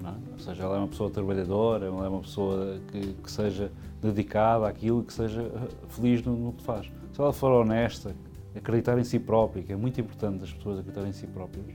[0.04, 0.34] É?
[0.34, 4.68] Ou seja, ela é uma pessoa trabalhadora, ela é uma pessoa que, que seja dedicada
[4.68, 6.92] àquilo e que seja eh, feliz no, no, que faz.
[7.14, 8.16] Se ela for honesta,
[8.56, 11.66] acreditar em si própria, que é muito importante as pessoas acreditarem em si próprias,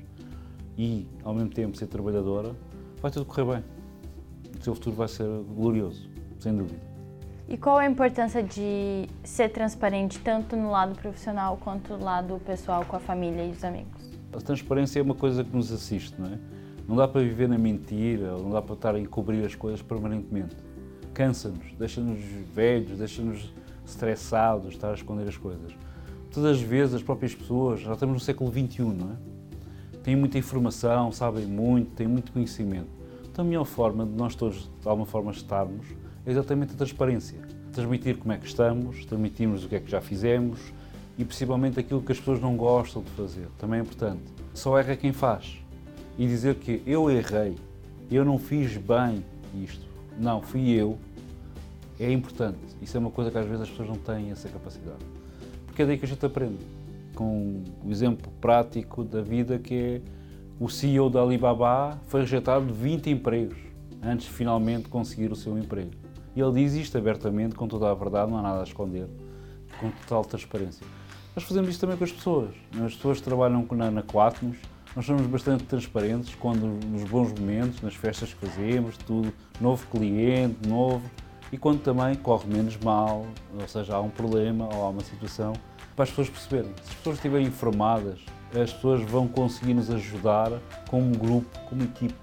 [0.76, 2.54] e ao mesmo tempo ser trabalhadora,
[3.00, 3.64] vai tudo correr bem.
[4.58, 6.08] O seu futuro vai ser glorioso,
[6.40, 6.80] sem dúvida.
[7.48, 12.84] E qual a importância de ser transparente tanto no lado profissional quanto no lado pessoal
[12.84, 13.95] com a família e os amigos?
[14.36, 16.38] A transparência é uma coisa que nos assiste, não é?
[16.86, 20.54] Não dá para viver na mentira, não dá para estar a encobrir as coisas permanentemente.
[21.14, 22.20] Cansa-nos, deixa-nos
[22.54, 23.52] velhos, deixa-nos
[23.86, 25.72] estressados, estar a esconder as coisas.
[26.30, 29.16] Todas as vezes as próprias pessoas, já estamos no século XXI, não é?
[30.02, 32.90] Têm muita informação, sabem muito, têm muito conhecimento.
[33.24, 35.86] Então a melhor forma de nós todos, de alguma forma, estarmos
[36.26, 37.40] é exatamente a transparência.
[37.72, 40.60] Transmitir como é que estamos, transmitirmos o que é que já fizemos
[41.18, 43.48] e principalmente aquilo que as pessoas não gostam de fazer.
[43.58, 44.22] Também é importante.
[44.54, 45.58] Só erra quem faz.
[46.18, 47.56] E dizer que eu errei,
[48.10, 49.24] eu não fiz bem
[49.62, 49.86] isto.
[50.18, 50.98] Não, fui eu.
[51.98, 52.58] É importante.
[52.82, 55.04] Isso é uma coisa que às vezes as pessoas não têm essa capacidade.
[55.66, 56.58] Porque é daí que a gente aprende.
[57.14, 60.00] Com o exemplo prático da vida que é
[60.58, 63.58] o CEO da Alibaba foi rejeitado de 20 empregos
[64.02, 65.90] antes de finalmente conseguir o seu emprego.
[66.34, 69.06] E ele diz isto abertamente, com toda a verdade, não há nada a esconder,
[69.80, 70.86] com total transparência.
[71.36, 72.54] Nós fazemos isto também com as pessoas.
[72.82, 74.56] As pessoas que trabalham na, na Quatnos,
[74.96, 80.66] nós somos bastante transparentes quando nos bons momentos, nas festas que fazemos, tudo, novo cliente,
[80.66, 81.02] novo,
[81.52, 85.52] e quando também corre menos mal, ou seja, há um problema ou há uma situação,
[85.94, 86.72] para as pessoas perceberem.
[86.82, 88.18] Se as pessoas estiverem informadas,
[88.58, 90.50] as pessoas vão conseguir nos ajudar
[90.88, 92.14] como grupo, como equipe,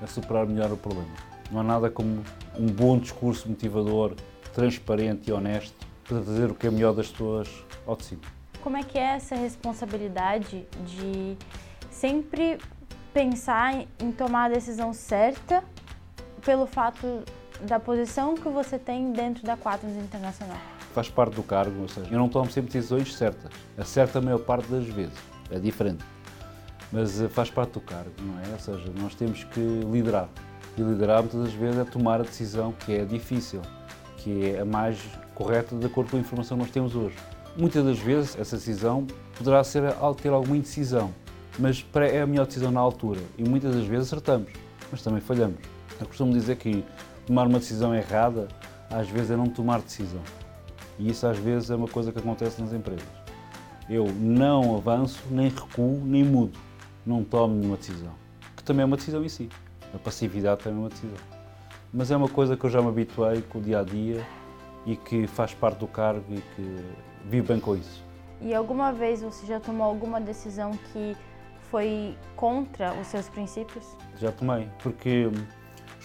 [0.00, 1.10] a superar melhor o problema.
[1.50, 2.22] Não há nada como
[2.56, 4.14] um bom discurso motivador,
[4.52, 7.48] transparente e honesto para trazer o que é melhor das pessoas
[7.84, 8.33] ao de cima.
[8.64, 11.36] Como é que é essa responsabilidade de
[11.90, 12.58] sempre
[13.12, 15.62] pensar em tomar a decisão certa
[16.42, 17.24] pelo fato
[17.60, 20.56] da posição que você tem dentro da Quatnos Internacional?
[20.94, 23.52] Faz parte do cargo, ou seja, eu não tomo sempre decisões certas.
[23.76, 25.18] Acerta a maior parte das vezes,
[25.50, 26.02] é diferente.
[26.90, 28.48] Mas eh, faz parte do cargo, não é?
[28.50, 30.30] Ou seja, nós temos que liderar.
[30.78, 33.60] E liderar muitas das vezes é tomar a decisão que é difícil,
[34.16, 34.98] que é a mais
[35.34, 37.16] correta de acordo com a informação que nós temos hoje.
[37.56, 39.06] Muitas das vezes essa decisão
[39.38, 39.82] poderá ser,
[40.20, 41.14] ter alguma indecisão,
[41.58, 44.50] mas é a melhor decisão na altura e muitas das vezes acertamos,
[44.90, 45.58] mas também falhamos.
[46.00, 46.84] Eu costumo dizer que
[47.24, 48.48] tomar uma decisão errada
[48.90, 50.20] às vezes é não tomar decisão.
[50.98, 53.06] E isso às vezes é uma coisa que acontece nas empresas.
[53.88, 56.58] Eu não avanço, nem recuo, nem mudo.
[57.04, 58.12] Não tomo nenhuma decisão.
[58.56, 59.48] Que também é uma decisão em si.
[59.92, 61.16] A passividade também é uma decisão.
[61.92, 64.26] Mas é uma coisa que eu já me habituei com o dia a dia
[64.86, 66.84] e que faz parte do cargo e que
[67.24, 68.02] vivo bem com isso.
[68.40, 71.16] E alguma vez você já tomou alguma decisão que
[71.70, 73.84] foi contra os seus princípios?
[74.18, 75.28] Já tomei, porque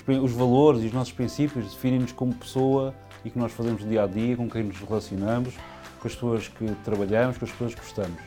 [0.08, 4.08] os valores e os nossos princípios definem-nos como pessoa e que nós fazemos dia a
[4.08, 5.54] dia, com quem nos relacionamos,
[6.00, 8.20] com as pessoas que trabalhamos, com as pessoas que gostamos.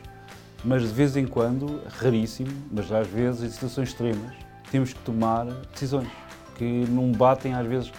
[0.65, 4.33] Mas de vez em quando, raríssimo, mas às vezes em situações extremas,
[4.71, 6.09] temos que tomar decisões
[6.57, 7.93] que não batem, às vezes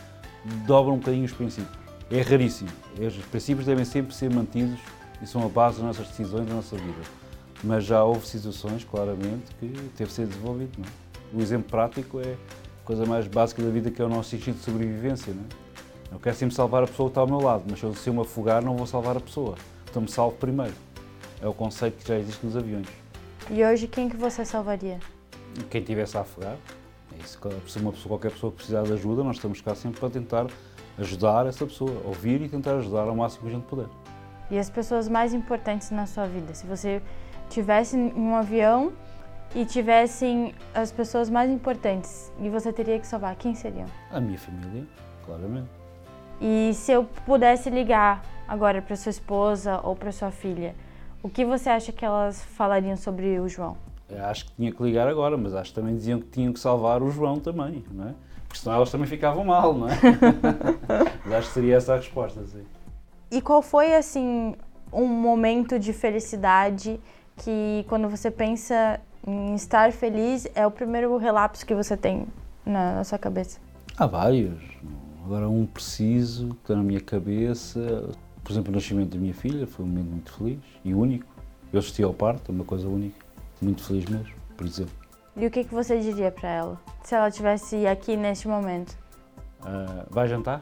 [0.65, 1.82] dobram um bocadinho os princípios.
[2.15, 2.69] É raríssimo.
[2.99, 4.79] Os princípios devem sempre ser mantidos
[5.19, 7.01] e são a base das nossas decisões da nossa vida.
[7.63, 10.77] Mas já houve situações, claramente, que teve de ser desenvolvido.
[10.77, 10.89] Não é?
[11.33, 14.59] O exemplo prático é a coisa mais básica da vida, que é o nosso instinto
[14.59, 15.33] de sobrevivência.
[15.33, 16.13] Não é?
[16.13, 18.21] Eu quero sempre salvar a pessoa que está ao meu lado, mas se eu me
[18.21, 19.55] afogar, não vou salvar a pessoa.
[19.89, 20.75] Então me salvo primeiro.
[21.41, 22.87] É o conceito que já existe nos aviões.
[23.49, 24.99] E hoje, quem que você salvaria?
[25.71, 26.57] quem tivesse a afogar.
[27.11, 27.39] É isso,
[27.79, 30.47] uma pessoa, qualquer pessoa precisar de ajuda, nós estamos cá sempre para tentar
[30.97, 33.87] ajudar essa pessoa, ouvir e tentar ajudar ao máximo que a gente puder.
[34.51, 36.53] E as pessoas mais importantes na sua vida?
[36.53, 37.01] Se você
[37.49, 38.93] tivesse um avião
[39.55, 43.87] e tivessem as pessoas mais importantes e você teria que salvar, quem seriam?
[44.11, 44.85] A minha família,
[45.25, 45.69] claramente.
[46.41, 50.75] E se eu pudesse ligar agora para sua esposa ou para sua filha,
[51.21, 53.77] o que você acha que elas falariam sobre o João?
[54.29, 57.01] acho que tinha que ligar agora, mas acho que também diziam que tinham que salvar
[57.01, 58.13] o João também, não é?
[58.53, 59.93] Porque senão elas também ficavam mal, não é?
[61.25, 62.63] mas acho que seria essa a resposta, sim.
[63.31, 64.53] E qual foi, assim,
[64.91, 66.99] um momento de felicidade
[67.37, 72.27] que, quando você pensa em estar feliz, é o primeiro relapso que você tem
[72.63, 73.59] na, na sua cabeça?
[73.97, 74.61] Há vários.
[75.25, 78.07] Agora, um preciso que está na minha cabeça.
[78.43, 81.25] Por exemplo, o nascimento da minha filha foi um momento muito feliz e único.
[81.71, 83.17] Eu assisti ao parto, é uma coisa única
[83.59, 85.02] muito feliz mesmo, por exemplo.
[85.35, 88.95] E o que, que você diria para ela, se ela estivesse aqui neste momento?
[89.61, 90.61] Uh, vai jantar?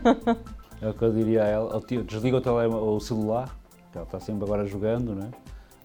[0.80, 1.80] é o que eu diria a ela.
[2.06, 3.54] Desliga o, telefone, o celular,
[3.90, 5.30] que ela está sempre agora jogando, né?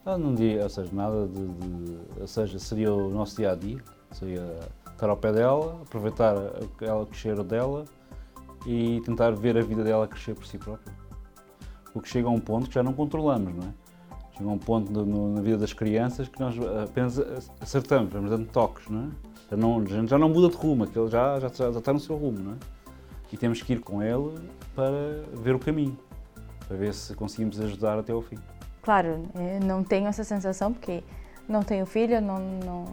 [0.06, 3.56] Ela não diria, ou seja, nada de, de, Ou seja, seria o nosso dia a
[3.56, 3.84] dia.
[4.12, 4.58] Seria
[4.89, 6.34] estar ao pé dela, aproveitar
[6.80, 7.84] ela crescer dela
[8.65, 10.93] e tentar ver a vida dela crescer por si própria.
[11.91, 13.87] Porque chega a um ponto que já não controlamos, não é?
[14.38, 17.19] Chega a um ponto no, na vida das crianças que nós apenas
[17.60, 19.08] acertamos, vamos dando toques, não é?
[19.50, 22.38] Já não, já não muda de rumo, aquele já, já, já está no seu rumo,
[22.39, 22.56] não é?
[23.32, 24.36] E temos que ir com ele
[24.76, 24.91] para
[25.41, 25.97] ver o caminho,
[26.67, 28.38] para ver se conseguimos ajudar até ao fim.
[28.82, 31.04] Claro, eu não tenho essa sensação porque
[31.47, 32.86] não tenho filho, não, não,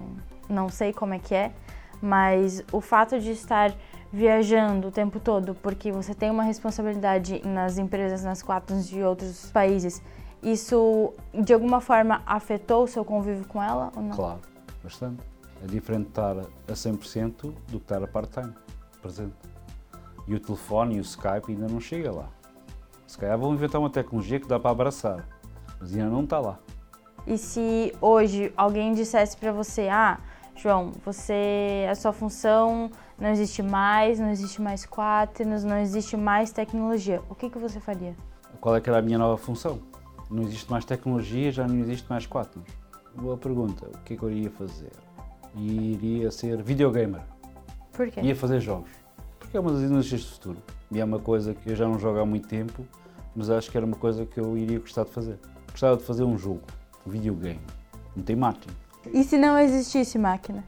[0.48, 1.52] não sei como é que é,
[2.00, 3.74] mas o fato de estar
[4.12, 9.50] viajando o tempo todo, porque você tem uma responsabilidade nas empresas, nas quatro de outros
[9.50, 10.00] países,
[10.44, 14.14] isso de alguma forma afetou o seu convívio com ela ou não?
[14.14, 14.40] Claro,
[14.83, 15.22] bastante.
[15.62, 18.52] É diferente estar a 100% do que estar a part-time,
[19.00, 19.35] presente.
[20.26, 22.28] E o telefone e o Skype ainda não chega lá.
[23.07, 25.26] Se calhar vão inventar uma tecnologia que dá para abraçar,
[25.80, 26.59] mas ainda não está lá.
[27.26, 30.18] E se hoje alguém dissesse para você, ah,
[30.57, 36.52] João, você, a sua função não existe mais, não existe mais quaternos, não existe mais
[36.52, 38.14] tecnologia, o que, que você faria?
[38.61, 39.93] Qual é que era a minha nova função?
[40.30, 42.70] Não existe mais tecnologia, já não existe mais quaternos.
[43.14, 44.90] Boa pergunta, o que é que eu iria fazer?
[45.56, 47.22] iria ser videogamer.
[47.92, 48.20] Por quê?
[48.20, 48.90] Ia fazer jogos.
[49.38, 50.58] Porque é uma das energias do futuro.
[50.90, 52.84] E é uma coisa que eu já não jogo há muito tempo,
[53.34, 55.38] mas acho que era uma coisa que eu iria gostar de fazer.
[55.70, 56.62] Gostava de fazer um jogo,
[57.06, 57.60] um videogame.
[58.16, 58.74] Não tem máquina.
[59.12, 60.64] E se não existisse máquina?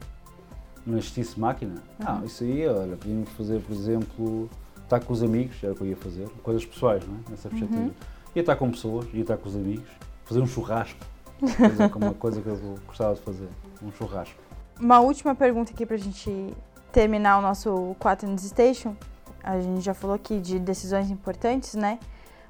[0.85, 1.75] Não existisse máquina?
[1.99, 2.05] Uhum.
[2.05, 4.49] Não, isso aí, olha, podíamos fazer, por exemplo,
[4.83, 6.29] estar com os amigos, era o que eu ia fazer.
[6.43, 7.31] Coisas pessoais, não é?
[7.31, 7.81] Nessa perspectiva.
[7.81, 7.91] Uhum.
[8.35, 9.89] Ia estar com pessoas, ia estar com os amigos,
[10.25, 10.99] fazer um churrasco.
[11.39, 13.47] Fazer uma coisa que eu gostava de fazer,
[13.81, 14.39] um churrasco.
[14.79, 16.53] Uma última pergunta aqui pra gente
[16.91, 18.95] terminar o nosso 4 News Station.
[19.43, 21.99] A gente já falou aqui de decisões importantes, né?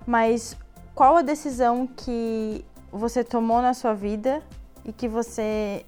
[0.06, 0.58] Mas
[0.96, 4.42] qual a decisão que você tomou na sua vida
[4.86, 5.86] e que você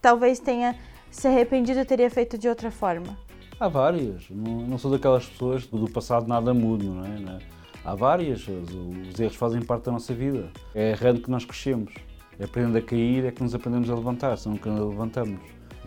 [0.00, 0.76] talvez tenha
[1.10, 3.16] se arrependido e teria feito de outra forma?
[3.58, 4.28] Há várias.
[4.30, 7.18] Não, não sou daquelas pessoas do passado nada mudo, não é?
[7.18, 7.38] Né?
[7.84, 8.46] Há várias.
[8.46, 8.74] Os,
[9.10, 10.50] os erros fazem parte da nossa vida.
[10.74, 11.92] É errando que nós crescemos.
[12.38, 15.40] É aprendendo a cair é que nos aprendemos a levantar, senão nunca levantamos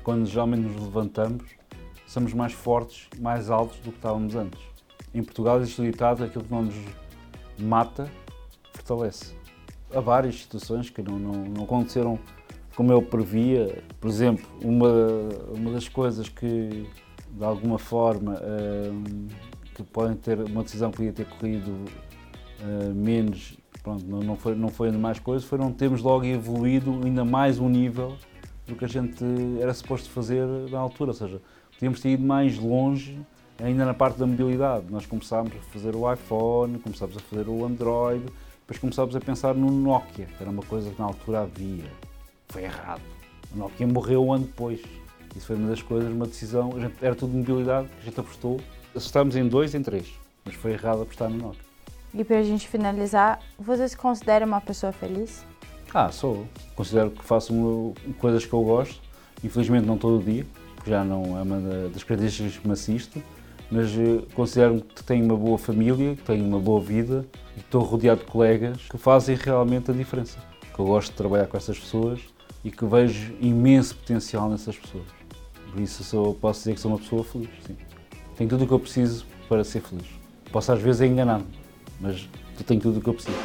[0.06, 1.44] quando geralmente nos levantamos,
[2.06, 4.62] somos mais fortes, mais altos do que estávamos antes.
[5.12, 6.76] Em Portugal existe o ditado aquilo que não nos
[7.58, 8.08] mata,
[8.72, 9.36] fortalece.
[9.92, 12.20] Há várias situações que não, não, não aconteceram
[12.76, 13.84] como eu previa.
[14.00, 14.92] Por exemplo, uma,
[15.56, 16.88] uma das coisas que,
[17.32, 19.28] de alguma forma, hum,
[19.76, 24.56] que podem ter, uma decisão que podia ter corrido uh, menos, pronto, não, não, foi,
[24.56, 28.18] não foi ainda mais coisas, foi não termos logo evoluído ainda mais um nível
[28.66, 29.24] do que a gente
[29.62, 31.42] era suposto fazer na altura, ou seja,
[31.74, 33.20] podíamos ter ido mais longe
[33.62, 34.86] ainda na parte da mobilidade.
[34.90, 38.26] Nós começámos a fazer o iPhone, começámos a fazer o Android,
[38.60, 41.92] depois começámos a pensar no Nokia, que era uma coisa que na altura havia.
[42.50, 43.02] Foi errado.
[43.54, 44.82] O Nokia morreu um ano depois.
[45.36, 48.60] Isso foi uma das coisas, uma decisão, gente, era tudo mobilidade que a gente apostou.
[48.96, 50.14] Acertámos em dois, em três,
[50.46, 51.62] mas foi errado apostar no Nokia.
[52.14, 55.46] E para a gente finalizar, você se considera uma pessoa feliz?
[55.94, 56.48] Ah, sou.
[56.76, 59.02] Considero que faço coisas que eu gosto.
[59.44, 63.22] Infelizmente não todo o dia, porque já não é uma das características que me assisto,
[63.70, 67.66] mas eh, considero que tenho uma boa família, que tenho uma boa vida e que
[67.66, 70.40] estou rodeado de colegas que fazem realmente a diferença.
[70.74, 72.22] Que eu gosto de trabalhar com essas pessoas
[72.64, 75.06] e que vejo imenso potencial nessas pessoas.
[75.72, 77.76] Por isso sou, posso dizer que sou uma pessoa feliz, sim.
[78.38, 80.08] Tenho tudo o que eu preciso para ser feliz.
[80.52, 81.46] Posso às vezes enganar-me,
[82.00, 82.28] mas
[82.66, 83.38] tenho tudo o que eu preciso.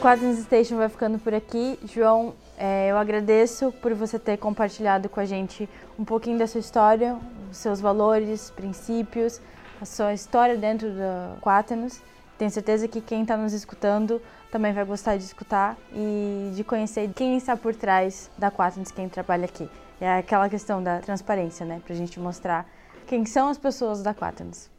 [0.00, 1.78] Quadrins Station vai ficando por aqui.
[1.84, 6.60] João, é, eu agradeço por você ter compartilhado com a gente um pouquinho da sua
[6.60, 7.16] história,
[7.50, 9.40] os seus valores, princípios,
[9.80, 12.00] a sua história dentro da Quaternos.
[12.36, 14.20] Tenho certeza que quem está nos escutando
[14.52, 19.08] também vai gostar de escutar e de conhecer quem está por trás da Quaternos, quem
[19.08, 19.68] trabalha aqui.
[19.98, 21.80] É aquela questão da transparência, né?
[21.82, 22.68] Para a gente mostrar
[23.06, 24.70] quem são as pessoas da Quaternos.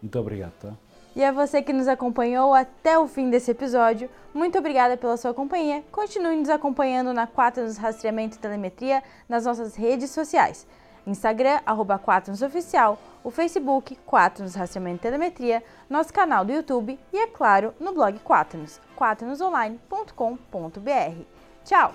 [0.00, 0.72] Muito obrigado, tá?
[1.14, 5.34] E a você que nos acompanhou até o fim desse episódio, muito obrigada pela sua
[5.34, 5.84] companhia.
[5.92, 10.66] Continue nos acompanhando na Quaternos Rastreamento e Telemetria nas nossas redes sociais.
[11.10, 11.98] Instagram, arroba
[12.42, 17.92] Oficial, o Facebook, Quaternos Rastreamento e Telemetria, nosso canal do YouTube e, é claro, no
[17.92, 21.24] blog Quaternos, quaternosonline.com.br.
[21.64, 21.92] Tchau!